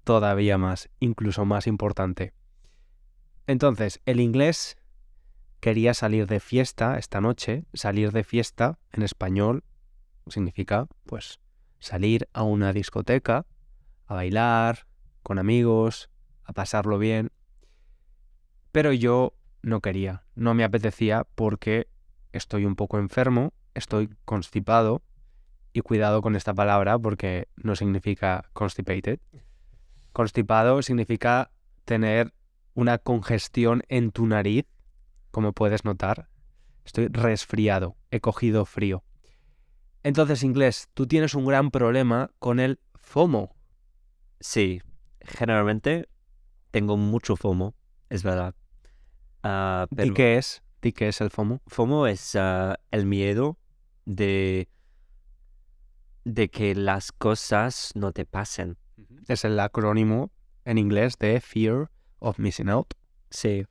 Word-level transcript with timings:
todavía 0.04 0.58
más, 0.58 0.88
incluso 1.00 1.44
más 1.44 1.66
importante. 1.66 2.34
Entonces, 3.46 4.00
el 4.04 4.20
inglés 4.20 4.76
quería 5.60 5.94
salir 5.94 6.26
de 6.26 6.40
fiesta 6.40 6.98
esta 6.98 7.20
noche. 7.20 7.64
Salir 7.72 8.12
de 8.12 8.24
fiesta 8.24 8.78
en 8.92 9.02
español 9.02 9.64
significa, 10.26 10.86
pues, 11.06 11.40
salir 11.78 12.28
a 12.34 12.42
una 12.42 12.72
discoteca, 12.72 13.46
a 14.06 14.14
bailar, 14.14 14.86
con 15.22 15.38
amigos, 15.38 16.10
a 16.44 16.52
pasarlo 16.52 16.98
bien. 16.98 17.30
Pero 18.72 18.92
yo 18.92 19.34
no 19.62 19.80
quería, 19.80 20.24
no 20.34 20.54
me 20.54 20.64
apetecía 20.64 21.26
porque 21.34 21.88
estoy 22.32 22.64
un 22.64 22.76
poco 22.76 22.98
enfermo, 22.98 23.52
estoy 23.74 24.10
constipado. 24.24 25.02
Y 25.72 25.82
cuidado 25.82 26.22
con 26.22 26.34
esta 26.34 26.54
palabra 26.54 26.98
porque 26.98 27.48
no 27.56 27.76
significa 27.76 28.48
constipated. 28.52 29.20
Constipado 30.12 30.82
significa 30.82 31.50
tener 31.84 32.32
una 32.74 32.98
congestión 32.98 33.82
en 33.88 34.10
tu 34.10 34.26
nariz, 34.26 34.66
como 35.30 35.52
puedes 35.52 35.84
notar. 35.84 36.28
Estoy 36.84 37.08
resfriado, 37.08 37.96
he 38.10 38.20
cogido 38.20 38.64
frío. 38.64 39.04
Entonces, 40.02 40.42
inglés, 40.42 40.88
tú 40.94 41.06
tienes 41.06 41.34
un 41.34 41.44
gran 41.44 41.70
problema 41.70 42.30
con 42.38 42.60
el 42.60 42.80
FOMO. 42.94 43.54
Sí, 44.40 44.80
generalmente 45.28 46.08
tengo 46.70 46.96
mucho 46.96 47.36
FOMO, 47.36 47.74
es 48.08 48.22
verdad. 48.22 48.54
Ah, 49.42 49.86
¿Y 49.96 50.12
qué 50.12 50.38
es? 50.38 50.62
¿Y 50.82 50.92
qué 50.92 51.08
es 51.08 51.20
el 51.20 51.30
FOMO? 51.30 51.60
FOMO 51.66 52.06
es 52.06 52.36
ah, 52.36 52.78
el 52.90 53.06
miedo 53.06 53.58
de, 54.04 54.68
de 56.24 56.48
que 56.48 56.74
las 56.74 57.12
cosas 57.12 57.92
no 57.94 58.12
te 58.12 58.24
pasen. 58.24 58.76
Es 59.28 59.44
el 59.44 59.58
acrónimo 59.60 60.30
en 60.64 60.78
inglés 60.78 61.18
de 61.18 61.40
Fear 61.40 61.90
of 62.18 62.38
Missing 62.38 62.68
Out. 62.68 62.94
Sí. 63.30 63.66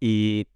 Y 0.00 0.48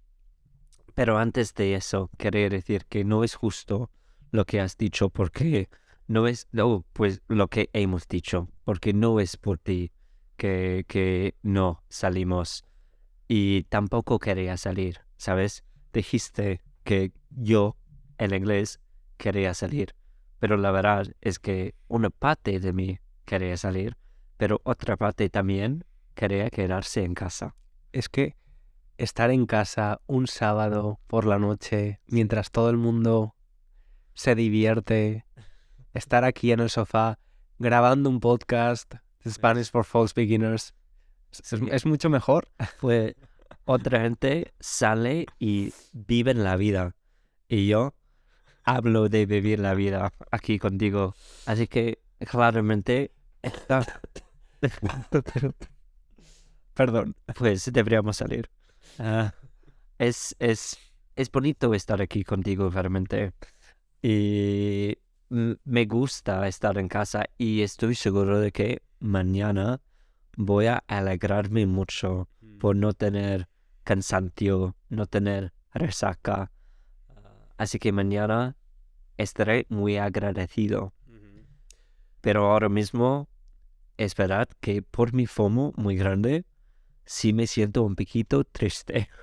pero 0.94 1.16
antes 1.18 1.54
de 1.54 1.76
eso, 1.76 2.10
quería 2.18 2.48
decir 2.48 2.84
que 2.86 3.04
no 3.04 3.22
es 3.22 3.36
justo 3.36 3.88
lo 4.32 4.44
que 4.46 4.60
has 4.60 4.76
dicho 4.76 5.10
porque 5.10 5.68
no 6.08 6.26
es 6.26 6.48
no, 6.50 6.84
pues 6.92 7.22
lo 7.28 7.46
que 7.46 7.70
hemos 7.72 8.08
dicho, 8.08 8.48
porque 8.64 8.92
no 8.92 9.20
es 9.20 9.36
por 9.36 9.58
ti 9.58 9.92
que, 10.38 10.86
que 10.88 11.34
no 11.42 11.82
salimos 11.90 12.64
y 13.26 13.64
tampoco 13.64 14.18
quería 14.18 14.56
salir, 14.56 15.00
¿sabes? 15.18 15.64
Dijiste 15.92 16.62
que 16.84 17.12
yo, 17.28 17.76
en 18.16 18.34
inglés, 18.34 18.80
quería 19.18 19.52
salir, 19.52 19.94
pero 20.38 20.56
la 20.56 20.70
verdad 20.70 21.06
es 21.20 21.38
que 21.38 21.74
una 21.88 22.08
parte 22.08 22.60
de 22.60 22.72
mí 22.72 22.98
quería 23.26 23.56
salir, 23.56 23.96
pero 24.38 24.60
otra 24.64 24.96
parte 24.96 25.28
también 25.28 25.84
quería 26.14 26.48
quedarse 26.50 27.04
en 27.04 27.14
casa. 27.14 27.54
es 27.92 28.08
que 28.08 28.36
estar 28.96 29.30
en 29.30 29.46
casa 29.46 30.00
un 30.06 30.26
sábado 30.26 30.98
por 31.06 31.24
la 31.24 31.38
noche 31.38 32.00
mientras 32.06 32.50
todo 32.50 32.70
el 32.70 32.76
mundo 32.76 33.34
se 34.14 34.34
divierte, 34.34 35.24
estar 35.94 36.24
aquí 36.24 36.52
en 36.52 36.60
el 36.60 36.70
sofá 36.70 37.18
grabando 37.58 38.10
un 38.10 38.20
podcast 38.20 38.96
Spanish 39.26 39.70
for 39.70 39.84
False 39.84 40.12
Beginners, 40.14 40.74
es, 41.32 41.52
es 41.52 41.86
mucho 41.86 42.10
mejor. 42.10 42.48
Pues 42.80 43.14
otra 43.64 44.00
gente 44.00 44.52
sale 44.60 45.26
y 45.38 45.72
vive 45.92 46.34
la 46.34 46.56
vida. 46.56 46.94
Y 47.48 47.66
yo 47.68 47.94
hablo 48.64 49.08
de 49.08 49.26
vivir 49.26 49.58
la 49.60 49.74
vida 49.74 50.12
aquí 50.30 50.58
contigo. 50.58 51.14
Así 51.46 51.66
que 51.66 51.98
claramente 52.20 53.12
esta- 53.42 53.86
Perdón. 56.74 57.16
pues 57.36 57.70
deberíamos 57.72 58.16
salir. 58.16 58.48
Ah, 58.98 59.32
es, 59.98 60.36
es, 60.38 60.78
es 61.16 61.30
bonito 61.30 61.74
estar 61.74 62.00
aquí 62.00 62.24
contigo 62.24 62.70
realmente. 62.70 63.32
Y 64.02 64.96
me 65.28 65.84
gusta 65.86 66.46
estar 66.46 66.78
en 66.78 66.88
casa 66.88 67.24
y 67.36 67.62
estoy 67.62 67.94
seguro 67.94 68.38
de 68.40 68.52
que 68.52 68.82
mañana 69.00 69.80
voy 70.36 70.66
a 70.66 70.84
alegrarme 70.86 71.66
mucho 71.66 72.28
por 72.60 72.76
no 72.76 72.92
tener 72.92 73.48
cansancio, 73.84 74.76
no 74.88 75.06
tener 75.06 75.52
resaca. 75.72 76.52
Así 77.56 77.78
que 77.78 77.92
mañana 77.92 78.56
estaré 79.16 79.66
muy 79.68 79.96
agradecido. 79.96 80.92
Pero 82.20 82.50
ahora 82.50 82.68
mismo 82.68 83.28
es 83.96 84.14
verdad 84.14 84.48
que 84.60 84.82
por 84.82 85.12
mi 85.12 85.26
FOMO 85.26 85.72
muy 85.76 85.96
grande, 85.96 86.44
sí 87.04 87.32
me 87.32 87.46
siento 87.46 87.82
un 87.82 87.96
poquito 87.96 88.44
triste. 88.44 89.08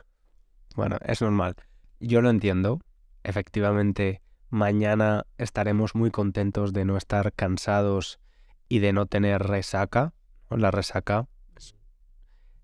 Bueno, 0.76 0.98
es 1.06 1.22
normal. 1.22 1.56
Yo 2.02 2.22
lo 2.22 2.30
entiendo. 2.30 2.82
Efectivamente, 3.24 4.22
mañana 4.50 5.26
estaremos 5.38 5.96
muy 5.96 6.12
contentos 6.12 6.74
de 6.74 6.84
no 6.84 6.98
estar 6.98 7.32
cansados 7.32 8.20
y 8.68 8.80
de 8.80 8.94
no 8.94 9.06
tener 9.06 9.44
resaca. 9.44 10.14
¿no? 10.50 10.58
La 10.58 10.72
resaca 10.72 11.28
es 11.56 11.76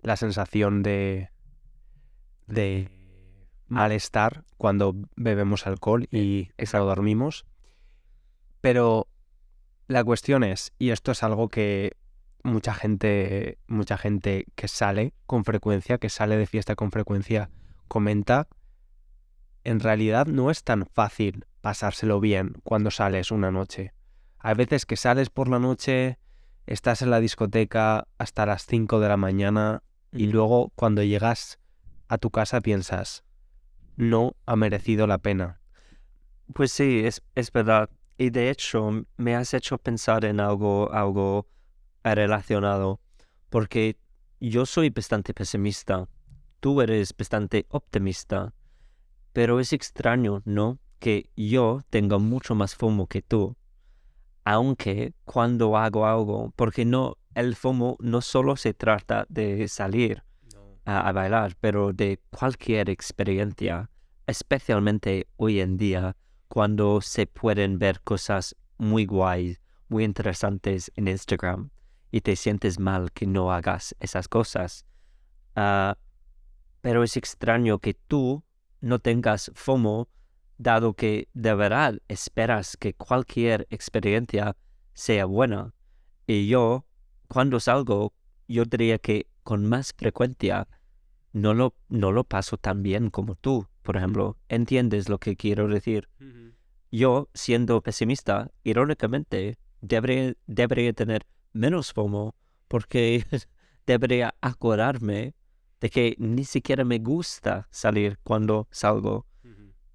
la 0.00 0.16
sensación 0.16 0.82
de, 0.82 1.30
de 2.46 2.90
malestar 3.68 4.44
cuando 4.56 4.94
bebemos 5.16 5.66
alcohol 5.66 6.06
y 6.10 6.50
cuando 6.58 6.78
dormimos. 6.78 7.46
Pero 8.60 9.08
la 9.88 10.04
cuestión 10.04 10.44
es, 10.44 10.72
y 10.78 10.90
esto 10.90 11.12
es 11.12 11.22
algo 11.22 11.48
que 11.48 11.96
mucha 12.44 12.74
gente, 12.74 13.58
mucha 13.66 13.96
gente 13.96 14.46
que 14.54 14.68
sale 14.68 15.14
con 15.26 15.44
frecuencia, 15.44 15.98
que 15.98 16.08
sale 16.08 16.36
de 16.36 16.46
fiesta 16.46 16.74
con 16.74 16.90
frecuencia, 16.90 17.50
comenta, 17.88 18.48
en 19.64 19.80
realidad 19.80 20.26
no 20.26 20.50
es 20.50 20.64
tan 20.64 20.86
fácil 20.86 21.46
pasárselo 21.60 22.20
bien 22.20 22.54
cuando 22.64 22.90
sales 22.90 23.30
una 23.30 23.50
noche. 23.50 23.92
Hay 24.44 24.56
veces 24.56 24.86
que 24.86 24.96
sales 24.96 25.30
por 25.30 25.48
la 25.48 25.60
noche, 25.60 26.18
estás 26.66 27.00
en 27.00 27.10
la 27.10 27.20
discoteca 27.20 28.08
hasta 28.18 28.44
las 28.44 28.66
5 28.66 28.98
de 28.98 29.08
la 29.08 29.16
mañana 29.16 29.84
y 30.10 30.26
luego 30.26 30.72
cuando 30.74 31.04
llegas 31.04 31.60
a 32.08 32.18
tu 32.18 32.30
casa 32.30 32.60
piensas, 32.60 33.22
no 33.96 34.34
ha 34.46 34.56
merecido 34.56 35.06
la 35.06 35.18
pena. 35.18 35.60
Pues 36.54 36.72
sí, 36.72 37.02
es, 37.04 37.22
es 37.36 37.52
verdad. 37.52 37.88
Y 38.18 38.30
de 38.30 38.50
hecho, 38.50 39.06
me 39.16 39.36
has 39.36 39.54
hecho 39.54 39.78
pensar 39.78 40.24
en 40.24 40.40
algo, 40.40 40.92
algo 40.92 41.46
relacionado, 42.02 43.00
porque 43.48 43.96
yo 44.40 44.66
soy 44.66 44.90
bastante 44.90 45.34
pesimista, 45.34 46.08
tú 46.58 46.80
eres 46.82 47.14
bastante 47.16 47.66
optimista, 47.68 48.52
pero 49.32 49.60
es 49.60 49.72
extraño, 49.72 50.42
¿no? 50.44 50.80
Que 50.98 51.30
yo 51.36 51.80
tenga 51.90 52.18
mucho 52.18 52.56
más 52.56 52.74
FOMO 52.74 53.06
que 53.06 53.22
tú, 53.22 53.56
aunque 54.44 55.14
cuando 55.24 55.76
hago 55.76 56.06
algo, 56.06 56.52
porque 56.56 56.84
no, 56.84 57.16
el 57.34 57.56
FOMO 57.56 57.96
no 58.00 58.20
solo 58.20 58.56
se 58.56 58.74
trata 58.74 59.26
de 59.28 59.68
salir 59.68 60.22
a, 60.84 61.08
a 61.08 61.12
bailar, 61.12 61.56
pero 61.60 61.92
de 61.92 62.20
cualquier 62.30 62.90
experiencia, 62.90 63.90
especialmente 64.26 65.28
hoy 65.36 65.60
en 65.60 65.76
día, 65.76 66.16
cuando 66.48 67.00
se 67.00 67.26
pueden 67.26 67.78
ver 67.78 68.00
cosas 68.02 68.56
muy 68.78 69.06
guays, 69.06 69.60
muy 69.88 70.04
interesantes 70.04 70.90
en 70.96 71.08
Instagram 71.08 71.70
y 72.10 72.20
te 72.20 72.36
sientes 72.36 72.78
mal 72.78 73.12
que 73.12 73.26
no 73.26 73.52
hagas 73.52 73.94
esas 74.00 74.28
cosas. 74.28 74.84
Ah, 75.56 75.96
pero 76.80 77.02
es 77.02 77.16
extraño 77.16 77.78
que 77.78 77.94
tú 77.94 78.44
no 78.80 78.98
tengas 78.98 79.50
FOMO, 79.54 80.08
dado 80.62 80.94
que 80.94 81.28
de 81.34 81.54
verdad 81.54 81.98
esperas 82.08 82.76
que 82.76 82.94
cualquier 82.94 83.66
experiencia 83.70 84.56
sea 84.94 85.24
buena. 85.24 85.74
Y 86.26 86.46
yo, 86.46 86.86
cuando 87.28 87.60
salgo, 87.60 88.14
yo 88.48 88.64
diría 88.64 88.98
que 88.98 89.26
con 89.42 89.66
más 89.66 89.92
frecuencia 89.92 90.68
no 91.32 91.54
lo, 91.54 91.74
no 91.88 92.12
lo 92.12 92.24
paso 92.24 92.58
tan 92.58 92.82
bien 92.82 93.10
como 93.10 93.34
tú, 93.34 93.66
por 93.82 93.96
ejemplo. 93.96 94.36
¿Entiendes 94.48 95.08
lo 95.08 95.18
que 95.18 95.36
quiero 95.36 95.66
decir? 95.68 96.08
Yo, 96.90 97.28
siendo 97.34 97.80
pesimista, 97.82 98.50
irónicamente, 98.64 99.58
debería, 99.80 100.34
debería 100.46 100.92
tener 100.92 101.26
menos 101.52 101.92
FOMO 101.92 102.34
porque 102.68 103.24
debería 103.86 104.34
acordarme 104.40 105.34
de 105.80 105.90
que 105.90 106.14
ni 106.18 106.44
siquiera 106.44 106.84
me 106.84 106.98
gusta 106.98 107.66
salir 107.70 108.18
cuando 108.22 108.68
salgo. 108.70 109.26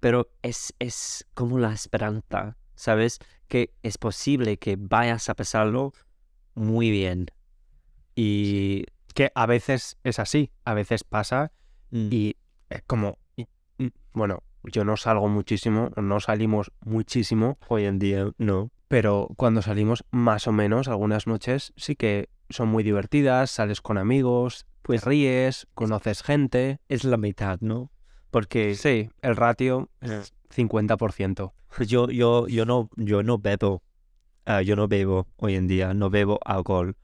Pero 0.00 0.30
es, 0.42 0.74
es 0.78 1.26
como 1.34 1.58
la 1.58 1.72
esperanza, 1.72 2.56
¿sabes? 2.74 3.18
Que 3.48 3.72
es 3.82 3.98
posible 3.98 4.58
que 4.58 4.76
vayas 4.78 5.28
a 5.28 5.34
pasarlo 5.34 5.92
muy 6.54 6.90
bien. 6.90 7.26
Y 8.14 8.84
Que 9.14 9.32
a 9.34 9.46
veces 9.46 9.96
es 10.04 10.18
así, 10.18 10.52
a 10.64 10.74
veces 10.74 11.02
pasa 11.02 11.50
mm, 11.90 12.08
y 12.12 12.36
es 12.70 12.82
como, 12.86 13.18
y- 13.36 13.46
y- 13.78 13.90
bueno, 14.12 14.42
yo 14.62 14.84
no 14.84 14.96
salgo 14.96 15.28
muchísimo, 15.28 15.90
no 15.96 16.20
salimos 16.20 16.70
muchísimo, 16.84 17.58
hoy 17.68 17.84
en 17.86 17.98
día 17.98 18.30
no. 18.38 18.70
pero 18.88 19.28
cuando 19.36 19.62
salimos 19.62 20.04
más 20.10 20.46
o 20.46 20.52
menos, 20.52 20.86
algunas 20.88 21.26
noches 21.26 21.72
sí 21.76 21.96
que 21.96 22.28
son 22.50 22.68
muy 22.68 22.84
divertidas, 22.84 23.50
sales 23.50 23.80
con 23.80 23.98
amigos, 23.98 24.66
pues 24.82 25.04
ríes, 25.04 25.66
conoces 25.74 26.22
gente. 26.22 26.78
Es 26.88 27.04
la 27.04 27.16
mitad, 27.16 27.58
¿no? 27.60 27.90
Porque 28.30 28.74
Sí, 28.74 29.10
el 29.22 29.36
ratio 29.36 29.88
eh, 30.00 30.22
50%. 30.50 31.54
yo, 31.86 32.08
yo, 32.10 32.46
yo 32.48 32.64
no, 32.66 32.90
yo 32.96 33.22
no 33.22 33.38
bebo. 33.38 33.82
ah, 34.46 34.62
yo 34.62 34.76
no 34.76 34.88
bebo 34.88 35.26
hoy 35.36 35.54
en 35.56 35.66
día, 35.68 35.94
no 35.94 36.10
bebo 36.10 36.38
alcohol. 36.44 36.96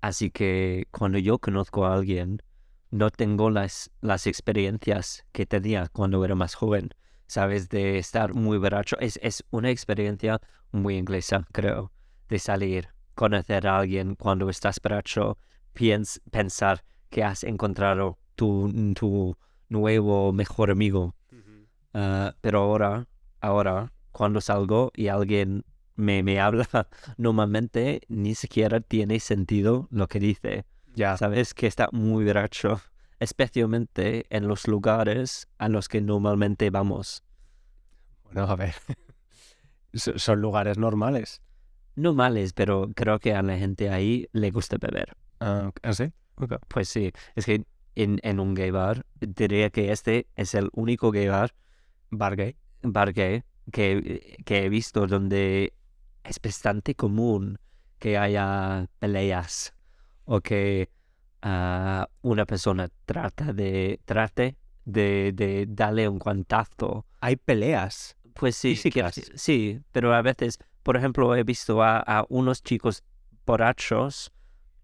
Así 0.00 0.30
que 0.30 0.86
cuando 0.90 1.18
yo 1.18 1.38
conozco 1.38 1.84
a 1.86 1.94
alguien, 1.94 2.42
no 2.90 3.10
tengo 3.10 3.50
las, 3.50 3.90
las 4.00 4.26
experiencias 4.26 5.24
que 5.32 5.46
tenía 5.46 5.88
cuando 5.92 6.24
era 6.24 6.34
más 6.34 6.54
joven. 6.54 6.90
Sabes, 7.26 7.68
de 7.68 7.98
estar 7.98 8.34
muy 8.34 8.58
borracho. 8.58 8.98
Es, 8.98 9.18
es 9.22 9.44
una 9.50 9.70
experiencia 9.70 10.40
muy 10.72 10.96
inglesa, 10.96 11.46
creo, 11.52 11.92
de 12.28 12.38
salir, 12.38 12.88
conocer 13.14 13.66
a 13.68 13.78
alguien 13.78 14.16
cuando 14.16 14.48
estás 14.50 14.80
borracho, 14.82 15.38
piens- 15.74 16.20
pensar 16.30 16.82
que 17.08 17.22
has 17.22 17.44
encontrado 17.44 18.18
tu, 18.34 18.72
tu 18.94 19.36
nuevo 19.70 20.32
mejor 20.34 20.70
amigo. 20.70 21.14
Ah, 21.94 22.34
pero 22.42 22.60
ahora, 22.60 23.06
ahora, 23.40 23.92
cuando 24.12 24.40
salgo 24.42 24.92
y 24.94 25.08
alguien 25.08 25.64
me, 25.96 26.22
me 26.22 26.38
habla, 26.40 26.68
normalmente 27.16 28.02
ni 28.08 28.34
siquiera 28.34 28.80
tiene 28.80 29.18
sentido 29.20 29.88
lo 29.90 30.06
que 30.08 30.20
dice. 30.20 30.64
Ya, 30.94 31.16
Sabes 31.16 31.54
que 31.54 31.66
está 31.66 31.88
muy 31.92 32.24
borracho, 32.24 32.80
especialmente 33.18 34.26
en 34.28 34.46
los 34.46 34.68
lugares 34.68 35.48
a 35.58 35.68
los 35.68 35.88
que 35.88 36.00
normalmente 36.00 36.68
vamos. 36.70 37.22
bueno, 38.24 38.42
a 38.42 38.56
ver. 38.56 38.74
So- 39.94 40.18
Son 40.20 40.40
lugares 40.40 40.78
normales. 40.78 41.42
No 41.96 42.14
males, 42.14 42.52
pero 42.52 42.88
creo 42.94 43.18
que 43.18 43.34
a 43.34 43.42
la 43.42 43.58
gente 43.58 43.90
ahí 43.90 44.28
le 44.32 44.52
gusta 44.52 44.76
beber. 44.80 45.16
Ah, 45.40 45.72
¿ah, 45.82 45.92
sí? 45.92 46.12
Pues 46.68 46.88
sí, 46.88 47.10
es 47.34 47.44
que 47.44 47.64
en, 47.94 48.20
en 48.22 48.40
un 48.40 48.54
gay 48.54 48.70
bar, 48.70 49.04
diría 49.20 49.70
que 49.70 49.92
este 49.92 50.26
es 50.36 50.54
el 50.54 50.68
único 50.72 51.10
gay 51.10 51.28
bar 51.28 51.54
Bar 52.10 52.36
gay. 52.36 52.56
bar 52.82 53.12
gay 53.12 53.42
que, 53.72 54.36
que 54.44 54.64
he 54.64 54.68
visto 54.68 55.06
donde 55.06 55.74
es 56.24 56.40
bastante 56.40 56.94
común 56.94 57.58
que 57.98 58.18
haya 58.18 58.88
peleas 58.98 59.74
o 60.24 60.40
que 60.40 60.90
ah, 61.42 62.08
una 62.22 62.46
persona 62.46 62.88
trata 63.06 63.52
de 63.52 64.00
trate 64.04 64.56
de, 64.84 65.32
de 65.34 65.66
darle 65.68 66.08
un 66.08 66.18
guantazo. 66.18 67.06
Hay 67.20 67.36
peleas. 67.36 68.16
Pues 68.34 68.56
sí, 68.56 68.76
que- 68.76 69.10
sí, 69.34 69.80
pero 69.92 70.14
a 70.14 70.22
veces, 70.22 70.58
por 70.82 70.96
ejemplo, 70.96 71.34
he 71.36 71.44
visto 71.44 71.82
a, 71.82 71.98
a 72.00 72.24
unos 72.28 72.62
chicos 72.62 73.04
borrachos 73.46 74.32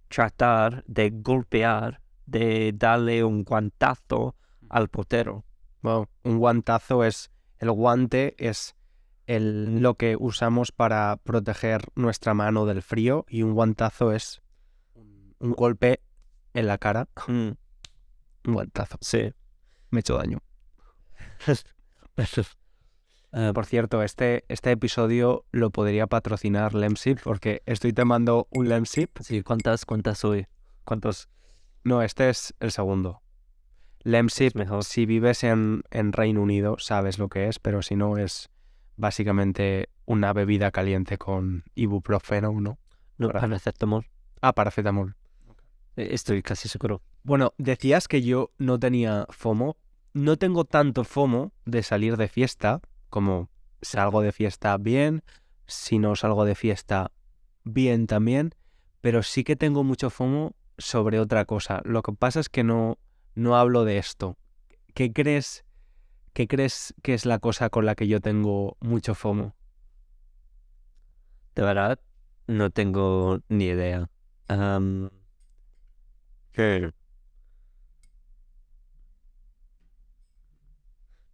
tratar 0.08 0.84
de 0.86 1.10
golpear, 1.10 2.00
de 2.26 2.72
darle 2.74 3.24
un 3.24 3.44
guantazo 3.44 4.34
al 4.68 4.88
portero. 4.88 5.44
Wow, 5.82 6.08
un 6.24 6.38
guantazo 6.38 7.04
es. 7.04 7.30
El 7.58 7.70
guante 7.70 8.34
es 8.38 8.76
el, 9.26 9.80
lo 9.80 9.94
que 9.94 10.16
usamos 10.18 10.72
para 10.72 11.16
proteger 11.22 11.82
nuestra 11.94 12.34
mano 12.34 12.66
del 12.66 12.82
frío 12.82 13.24
y 13.28 13.42
un 13.42 13.54
guantazo 13.54 14.12
es 14.12 14.42
un 15.38 15.52
golpe 15.52 16.00
en 16.54 16.66
la 16.66 16.78
cara. 16.78 17.08
Mm, 17.26 17.50
Un 18.46 18.54
guantazo. 18.54 18.98
sí. 19.00 19.32
Me 19.90 19.98
he 19.98 20.00
hecho 20.00 20.16
daño. 20.16 20.42
Ah, 23.32 23.52
Por 23.54 23.66
cierto, 23.66 24.02
este, 24.02 24.44
este 24.48 24.72
episodio 24.72 25.44
lo 25.52 25.70
podría 25.70 26.06
patrocinar 26.06 26.74
Lemsip 26.74 27.20
porque 27.22 27.62
estoy 27.66 27.92
tomando 27.92 28.48
un 28.50 28.68
Lemsip. 28.68 29.18
Sí, 29.20 29.42
¿cuántas, 29.42 29.84
cuántas 29.84 30.18
soy? 30.18 30.46
¿Cuántos? 30.84 31.28
No, 31.86 32.02
este 32.02 32.28
es 32.30 32.52
el 32.58 32.72
segundo. 32.72 33.22
Lemsip, 34.02 34.56
mejor. 34.56 34.82
si 34.82 35.06
vives 35.06 35.44
en, 35.44 35.82
en 35.92 36.12
Reino 36.12 36.42
Unido, 36.42 36.78
sabes 36.80 37.20
lo 37.20 37.28
que 37.28 37.46
es, 37.46 37.60
pero 37.60 37.80
si 37.80 37.94
no, 37.94 38.18
es 38.18 38.50
básicamente 38.96 39.88
una 40.04 40.32
bebida 40.32 40.72
caliente 40.72 41.16
con 41.16 41.62
ibuprofeno, 41.76 42.50
¿no? 42.60 42.80
No, 43.18 43.28
Para- 43.28 43.42
paracetamol. 43.42 44.04
Ah, 44.40 44.52
paracetamol. 44.52 45.14
Eh, 45.94 46.08
Estoy 46.10 46.42
casi 46.42 46.68
seguro. 46.68 47.02
Bueno, 47.22 47.52
decías 47.56 48.08
que 48.08 48.20
yo 48.20 48.50
no 48.58 48.80
tenía 48.80 49.24
FOMO. 49.30 49.76
No 50.12 50.36
tengo 50.38 50.64
tanto 50.64 51.04
FOMO 51.04 51.52
de 51.66 51.84
salir 51.84 52.16
de 52.16 52.26
fiesta, 52.26 52.80
como 53.10 53.48
salgo 53.80 54.22
de 54.22 54.32
fiesta 54.32 54.76
bien, 54.76 55.22
si 55.68 56.00
no 56.00 56.16
salgo 56.16 56.44
de 56.44 56.56
fiesta 56.56 57.12
bien 57.62 58.08
también, 58.08 58.56
pero 59.00 59.22
sí 59.22 59.44
que 59.44 59.54
tengo 59.54 59.84
mucho 59.84 60.10
FOMO 60.10 60.56
sobre 60.78 61.20
otra 61.20 61.44
cosa. 61.44 61.82
Lo 61.84 62.02
que 62.02 62.12
pasa 62.12 62.40
es 62.40 62.48
que 62.48 62.64
no, 62.64 62.98
no 63.34 63.56
hablo 63.56 63.84
de 63.84 63.98
esto. 63.98 64.36
¿Qué 64.94 65.12
crees, 65.12 65.64
¿Qué 66.32 66.46
crees 66.48 66.94
que 67.02 67.14
es 67.14 67.26
la 67.26 67.38
cosa 67.38 67.70
con 67.70 67.86
la 67.86 67.94
que 67.94 68.08
yo 68.08 68.20
tengo 68.20 68.76
mucho 68.80 69.14
FOMO? 69.14 69.54
De 71.54 71.62
verdad, 71.62 71.98
no 72.46 72.70
tengo 72.70 73.40
ni 73.48 73.66
idea. 73.66 74.10
¿Qué? 76.52 76.92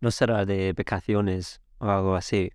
No 0.00 0.10
será 0.10 0.44
de 0.44 0.72
vacaciones 0.72 1.60
o 1.78 1.86
algo 1.86 2.14
así. 2.14 2.50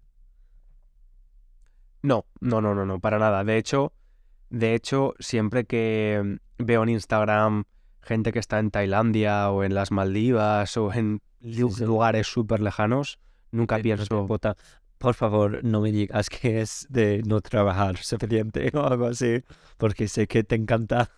No, 2.01 2.25
no, 2.39 2.61
no, 2.61 2.73
no, 2.73 2.85
no, 2.85 2.99
para 2.99 3.19
nada. 3.19 3.43
De 3.43 3.57
hecho, 3.57 3.93
de 4.49 4.73
hecho, 4.75 5.13
siempre 5.19 5.65
que 5.65 6.39
veo 6.57 6.83
en 6.83 6.89
Instagram 6.89 7.65
gente 8.01 8.31
que 8.31 8.39
está 8.39 8.59
en 8.59 8.71
Tailandia 8.71 9.49
o 9.51 9.63
en 9.63 9.73
las 9.75 9.91
Maldivas 9.91 10.77
o 10.77 10.93
en 10.93 11.21
lu- 11.41 11.69
Sí, 11.69 11.77
sí. 11.79 11.85
lugares 11.85 12.27
súper 12.27 12.61
lejanos, 12.61 13.19
nunca 13.51 13.75
te 13.77 13.83
pienso. 13.83 14.27
Por 14.97 15.13
favor, 15.13 15.63
no 15.63 15.81
me 15.81 15.91
digas 15.91 16.29
que 16.29 16.61
es 16.61 16.87
de 16.89 17.21
no 17.25 17.41
trabajar 17.41 17.97
suficiente 17.97 18.71
o 18.73 18.83
algo 18.87 19.05
así, 19.07 19.43
porque 19.77 20.07
sé 20.07 20.25
que 20.27 20.43
te 20.43 20.55
encanta. 20.55 21.11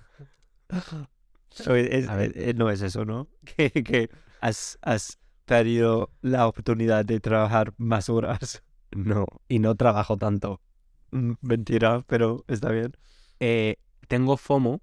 O 1.68 1.74
es- 1.74 2.08
A 2.10 2.16
ver. 2.16 2.34
eh, 2.36 2.54
no 2.54 2.70
es 2.70 2.82
eso, 2.82 3.06
¿no? 3.06 3.28
Que, 3.56 3.70
que 3.84 4.10
has, 4.42 4.78
has 4.82 5.20
perdido 5.46 6.12
la 6.22 6.48
oportunidad 6.48 7.06
de 7.06 7.20
trabajar 7.20 7.74
más 7.78 8.10
horas. 8.10 8.64
No, 8.92 9.26
y 9.48 9.60
no 9.60 9.76
trabajo 9.76 10.18
tanto. 10.18 10.62
Mm, 11.12 11.34
Mentira, 11.42 12.04
pero 12.08 12.44
está 12.48 12.70
bien. 12.72 12.96
Eh, 13.40 13.78
tengo 14.08 14.38
FOMO 14.38 14.82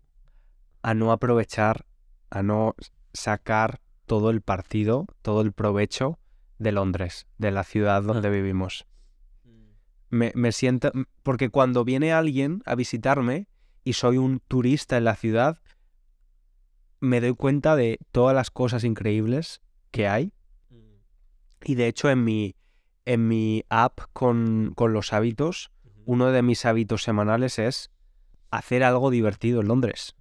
a 0.83 0.95
no 0.95 1.13
aprovechar, 1.13 1.85
a 2.31 2.43
no 2.43 2.75
sacar 3.13 3.81
todo 4.07 4.31
el 4.31 4.41
partido, 4.41 5.07
todo 5.23 5.41
el 5.41 5.53
provecho 5.53 6.19
de 6.59 6.73
Londres, 6.73 7.27
de 7.39 7.51
la 7.51 7.65
ciudad 7.65 8.03
donde 8.03 8.31
vivimos. 8.31 8.87
Me, 10.09 10.33
me 10.35 10.53
siento, 10.53 10.93
porque 11.23 11.51
cuando 11.51 11.85
viene 11.85 12.13
alguien 12.13 12.63
a 12.65 12.77
visitarme 12.77 13.49
y 13.83 13.95
soy 13.95 14.19
un 14.19 14.41
turista 14.41 14.97
en 14.97 15.05
la 15.05 15.17
ciudad, 15.17 15.61
me 17.01 17.21
doy 17.21 17.35
cuenta 17.35 17.77
de 17.77 17.99
todas 18.13 18.35
las 18.35 18.51
cosas 18.51 18.85
increíbles 18.85 19.61
que 19.91 20.09
hay. 20.09 20.33
Y 21.65 21.75
de 21.75 21.89
hecho 21.89 22.11
en 22.11 22.23
mi, 22.23 22.55
en 23.05 23.27
mi 23.27 23.65
app 23.69 24.01
con, 24.13 24.73
con 24.77 24.93
los 24.93 25.13
hábitos, 25.13 25.73
uno 26.05 26.31
de 26.31 26.43
mis 26.43 26.65
hábitos 26.65 27.03
semanales 27.03 27.59
es 27.59 27.91
hacer 28.51 28.85
algo 28.85 29.11
divertido 29.11 29.61
en 29.61 29.69
Londres. 29.69 30.15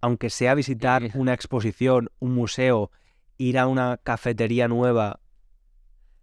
Aunque 0.00 0.30
sea 0.30 0.54
visitar 0.54 1.10
una 1.14 1.32
exposición, 1.32 2.10
un 2.18 2.34
museo, 2.34 2.90
ir 3.38 3.58
a 3.58 3.66
una 3.66 3.98
cafetería 4.02 4.68
nueva, 4.68 5.20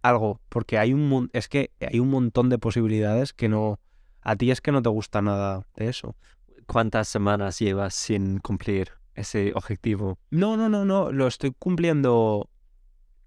algo, 0.02 0.40
porque 0.48 0.78
hay 0.78 0.92
un 0.92 1.30
es 1.32 1.48
que 1.48 1.72
hay 1.80 2.00
un 2.00 2.10
montón 2.10 2.48
de 2.48 2.58
posibilidades 2.58 3.32
que 3.32 3.48
no 3.48 3.80
a 4.20 4.36
ti 4.36 4.50
es 4.50 4.60
que 4.60 4.72
no 4.72 4.82
te 4.82 4.88
gusta 4.88 5.20
nada 5.20 5.66
de 5.74 5.88
eso. 5.88 6.16
¿Cuántas 6.66 7.08
semanas 7.08 7.58
llevas 7.58 7.94
sin 7.94 8.38
cumplir 8.38 8.92
ese 9.14 9.52
objetivo? 9.54 10.18
No, 10.30 10.56
no, 10.56 10.68
no, 10.68 10.84
no, 10.84 11.10
lo 11.10 11.26
estoy 11.26 11.52
cumpliendo 11.58 12.48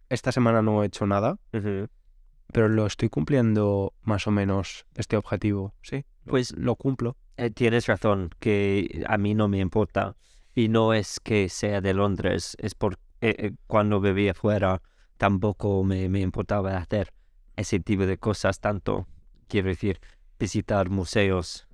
esta 0.10 0.32
semana 0.32 0.62
no 0.62 0.84
he 0.84 0.88
hecho 0.88 1.06
nada, 1.06 1.38
pero 1.52 2.70
lo 2.70 2.86
estoy 2.86 3.10
cumpliendo 3.10 3.94
más 4.02 4.28
o 4.28 4.32
menos 4.32 4.86
este 4.96 5.18
objetivo, 5.18 5.74
sí. 5.82 6.06
Pues 6.26 6.54
Lo 6.58 6.76
cumplo. 6.76 7.18
Eh, 7.38 7.50
tienes 7.50 7.88
razón, 7.88 8.30
que 8.40 9.04
a 9.08 9.18
mí 9.18 9.36
no 9.36 9.48
me 9.48 9.60
importa. 9.60 10.16
Y 10.54 10.70
no 10.70 10.94
es 10.94 11.20
que 11.20 11.50
sea 11.50 11.82
de 11.82 11.94
Londres, 11.94 12.56
es 12.60 12.76
por 12.76 12.98
eh, 13.22 13.36
eh, 13.40 13.52
cuando 13.68 14.00
vivía 14.00 14.34
fuera 14.34 14.82
tampoco 15.18 15.84
me, 15.84 16.06
importaba 16.20 16.78
hacer 16.78 17.14
ese 17.56 17.80
tipo 17.80 18.06
de 18.06 18.18
cosas 18.18 18.60
tanto. 18.60 19.08
Quiero 19.48 19.70
decir, 19.70 20.00
visitar 20.40 20.90
museos. 20.90 21.68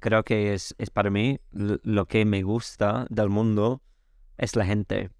Creo 0.00 0.22
que 0.22 0.54
es, 0.54 0.74
es 0.78 0.90
para 0.90 1.10
mí 1.10 1.40
lo 1.50 2.06
que 2.06 2.24
me 2.24 2.42
gusta 2.42 3.06
del 3.10 3.28
mundo 3.28 3.82
es 4.36 4.54
la 4.54 4.64
gente. 4.64 5.10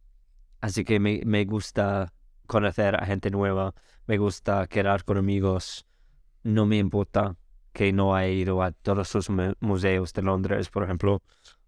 Así 0.61 0.85
que 0.85 1.01
me, 1.01 1.23
me 1.25 1.45
gusta 1.45 2.13
conocer 2.47 2.97
a 2.97 3.07
gente 3.07 3.31
nueva, 3.31 3.75
me 4.07 4.19
gusta 4.19 4.67
quedar 4.69 5.05
con 5.05 5.19
amigos. 5.19 5.87
No 6.45 6.67
me 6.67 6.79
importa 6.79 7.37
que 7.79 7.93
no 7.93 8.15
haya 8.17 8.29
ido 8.33 8.61
a 8.63 8.73
todos 8.73 9.15
los 9.15 9.31
mu- 9.31 9.55
museos 9.61 10.13
de 10.13 10.23
Londres, 10.23 10.69
por 10.69 10.83
ejemplo, 10.83 11.23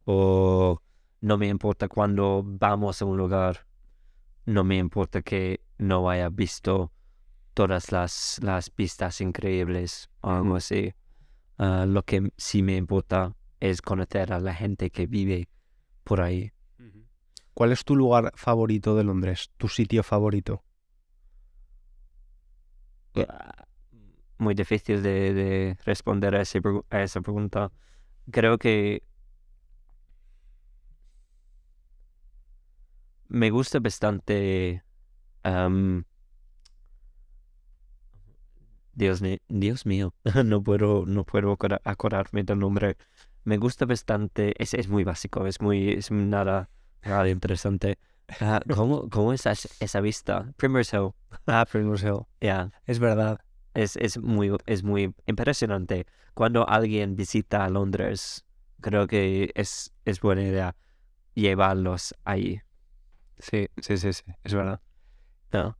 o 0.04 0.82
no 1.20 1.38
me 1.38 1.46
importa 1.48 1.86
cuando 1.88 2.42
vamos 2.44 3.00
a 3.00 3.04
un 3.04 3.16
lugar, 3.16 3.66
no 4.46 4.64
me 4.64 4.78
importa 4.78 5.22
que 5.22 5.60
no 5.78 6.10
haya 6.10 6.28
visto 6.30 6.92
todas 7.54 7.92
las, 7.92 8.40
las 8.42 8.72
vistas 8.76 9.20
increíbles 9.20 10.10
o 10.22 10.30
algo 10.30 10.56
así. 10.56 10.94
Ah, 11.58 11.86
lo 11.86 12.02
que 12.04 12.32
sí 12.38 12.62
me 12.62 12.76
importa 12.76 13.36
es 13.60 13.82
conocer 13.82 14.32
a 14.32 14.40
la 14.40 14.54
gente 14.54 14.90
que 14.90 15.06
vive 15.06 15.48
por 16.04 16.20
ahí. 16.22 16.52
¿Cuál 17.54 17.70
es 17.70 17.84
tu 17.84 17.94
lugar 17.94 18.32
favorito 18.34 18.96
de 18.96 19.04
Londres? 19.04 19.50
¿Tu 19.56 19.68
sitio 19.68 20.02
favorito? 20.02 20.64
Muy 24.40 24.54
difícil 24.54 25.02
de, 25.02 25.34
de 25.34 25.76
responder 25.84 26.34
a, 26.34 26.40
ese 26.40 26.60
a 26.90 27.02
esa 27.02 27.20
pregunta. 27.20 27.70
Creo 28.30 28.58
que 28.58 29.02
me 33.28 33.50
gusta 33.50 33.78
bastante. 33.80 34.82
Dios, 38.92 39.22
Dios 39.48 39.86
mío, 39.86 40.14
no 40.44 40.62
puedo, 40.62 41.04
no 41.06 41.24
puedo 41.24 41.56
acordarme 41.84 42.42
del 42.44 42.58
nombre. 42.58 42.96
Me 43.44 43.56
gusta 43.56 43.86
bastante, 43.86 44.54
es, 44.62 44.74
es 44.74 44.88
muy 44.88 45.04
básico, 45.04 45.46
es 45.46 45.60
muy, 45.60 45.90
es 45.92 46.10
nada, 46.10 46.68
nada 47.02 47.28
interesante. 47.28 47.98
Ah, 48.40 48.60
¿cómo, 48.74 49.08
¿Cómo 49.08 49.32
es 49.32 49.46
esa, 49.46 49.68
esa 49.80 50.00
vista? 50.00 50.52
Primrose 50.56 50.96
Hill, 50.96 51.10
Ah, 51.46 51.64
Primrose 51.70 52.06
Hill. 52.08 52.20
ya. 52.40 52.70
Es 52.86 52.98
verdad. 52.98 53.40
Es, 53.74 53.96
es 53.96 54.18
muy, 54.18 54.56
es 54.66 54.82
muy 54.82 55.14
impresionante. 55.26 56.06
Cuando 56.34 56.68
alguien 56.68 57.16
visita 57.16 57.68
Londres, 57.68 58.44
creo 58.80 59.06
que 59.06 59.52
es, 59.54 59.92
es 60.04 60.20
buena 60.20 60.42
idea 60.42 60.76
llevarlos 61.34 62.14
ahí. 62.24 62.60
Sí, 63.38 63.68
sí, 63.80 63.96
sí, 63.96 64.12
sí, 64.12 64.22
es 64.44 64.54
verdad. 64.54 64.80
¿no? 65.52 65.76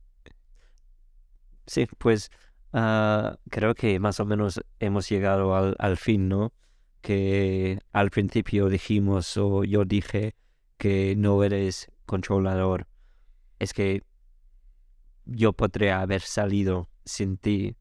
Sí, 1.67 1.87
pues 1.97 2.31
ah, 2.73 3.37
creo 3.49 3.75
que 3.75 3.99
más 3.99 4.19
o 4.19 4.25
menos 4.25 4.61
hemos 4.79 5.09
llegado 5.09 5.55
al, 5.55 5.75
al 5.79 5.97
fin, 5.97 6.27
¿no? 6.27 6.53
Que 7.01 7.79
al 7.91 8.11
principio 8.11 8.69
dijimos 8.69 9.37
o 9.37 9.63
yo 9.63 9.85
dije 9.85 10.35
que 10.77 11.15
no 11.15 11.43
eres 11.43 11.91
controlador. 12.05 12.87
Es 13.59 13.73
que 13.73 14.03
yo 15.25 15.53
podría 15.53 16.01
haber 16.01 16.21
salido 16.21 16.89
sin 17.05 17.37
ti 17.37 17.77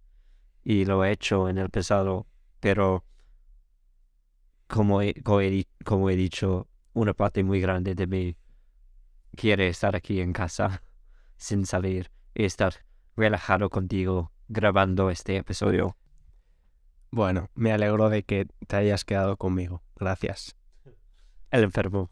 y 0.65 0.85
lo 0.85 1.05
he 1.05 1.13
hecho 1.13 1.49
en 1.49 1.59
el 1.59 1.71
pasado, 1.71 2.27
pero 2.61 3.05
como 4.67 5.03
he, 5.03 5.15
como 5.23 5.41
he 5.41 5.67
como 5.85 6.11
he 6.11 6.17
dicho, 6.17 6.69
una 6.93 7.15
parte 7.15 7.43
muy 7.43 7.61
grande 7.61 7.95
de 7.95 8.07
mí 8.07 8.37
quiere 9.37 9.69
estar 9.69 9.97
aquí 9.97 10.21
en 10.21 10.33
casa 10.33 10.83
sin 11.37 11.67
salir 11.67 12.11
y 12.35 12.45
estar 12.45 12.75
relajado 13.17 13.71
contigo 13.71 14.33
grabando 14.49 15.11
este 15.11 15.37
episodio. 15.37 15.97
Bueno, 17.11 17.51
me 17.55 17.73
alegro 17.73 18.09
de 18.09 18.23
que 18.23 18.47
te 18.67 18.77
hayas 18.77 19.05
quedado 19.05 19.37
conmigo. 19.37 19.83
Gracias. 19.97 20.57
El 21.51 21.65
enfermo. 21.65 22.11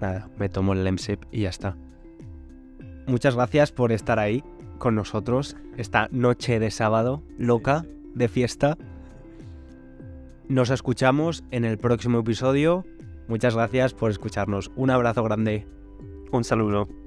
Nada, 0.00 0.28
me 0.38 0.48
tomo 0.48 0.74
el 0.74 0.84
Lemsip 0.84 1.24
y 1.30 1.42
ya 1.42 1.50
está. 1.50 1.76
Muchas 3.10 3.34
gracias 3.34 3.72
por 3.72 3.90
estar 3.90 4.20
ahí 4.20 4.44
con 4.78 4.94
nosotros 4.94 5.56
esta 5.76 6.06
noche 6.12 6.60
de 6.60 6.70
sábado 6.70 7.24
loca 7.38 7.84
de 8.14 8.28
fiesta. 8.28 8.78
Nos 10.46 10.70
escuchamos 10.70 11.42
en 11.50 11.64
el 11.64 11.76
próximo 11.76 12.20
episodio. 12.20 12.84
Muchas 13.26 13.56
gracias 13.56 13.94
por 13.94 14.12
escucharnos. 14.12 14.70
Un 14.76 14.90
abrazo 14.90 15.24
grande. 15.24 15.66
Un 16.30 16.44
saludo. 16.44 16.99